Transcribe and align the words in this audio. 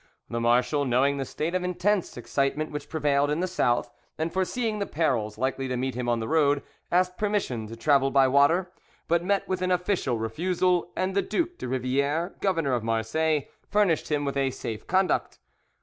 The 0.31 0.41
marshal, 0.41 0.83
knowing 0.83 1.17
the 1.17 1.25
state 1.25 1.53
of 1.53 1.63
intense 1.63 2.17
excitement 2.17 2.71
which 2.71 2.89
prevailed 2.89 3.29
in 3.29 3.39
the 3.39 3.45
South, 3.45 3.91
and 4.17 4.33
foreseeing 4.33 4.79
the 4.79 4.87
perils 4.87 5.37
likely 5.37 5.67
to 5.67 5.77
meet 5.77 5.93
him 5.93 6.09
on 6.09 6.19
the 6.19 6.27
road, 6.27 6.63
asked 6.91 7.19
permission 7.19 7.67
to 7.67 7.75
travel 7.75 8.09
by 8.09 8.27
water, 8.27 8.71
but 9.07 9.23
met 9.23 9.47
with 9.47 9.61
an 9.61 9.69
official 9.69 10.17
refusal, 10.17 10.89
and 10.95 11.13
the 11.15 11.21
Duc 11.21 11.49
de 11.59 11.67
Riviere, 11.67 12.33
governor 12.41 12.73
of 12.73 12.83
Marseilles, 12.83 13.43
furnished 13.69 14.09
him 14.11 14.25
with 14.25 14.35
a 14.37 14.49
safe 14.49 14.87
conduct. 14.87 15.37